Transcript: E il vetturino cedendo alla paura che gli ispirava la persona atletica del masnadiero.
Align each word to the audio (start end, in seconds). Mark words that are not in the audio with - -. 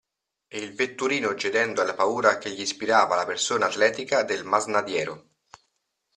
E 0.47 0.57
il 0.59 0.73
vetturino 0.73 1.35
cedendo 1.35 1.79
alla 1.79 1.93
paura 1.93 2.39
che 2.39 2.49
gli 2.49 2.61
ispirava 2.61 3.13
la 3.15 3.23
persona 3.27 3.67
atletica 3.67 4.23
del 4.23 4.43
masnadiero. 4.43 5.27